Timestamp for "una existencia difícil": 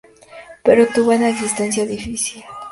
1.11-2.43